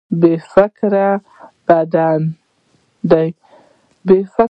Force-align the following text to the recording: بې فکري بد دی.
بې 0.19 0.33
فکري 0.51 1.07
بد 1.67 1.95
دی. 4.07 4.19